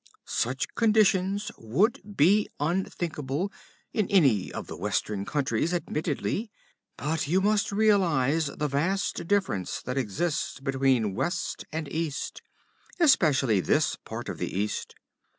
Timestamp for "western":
4.75-5.25